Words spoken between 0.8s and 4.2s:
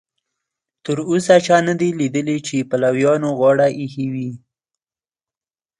تر اوسه چا نه دي لیدلي چې پلویانو غاړه ایښې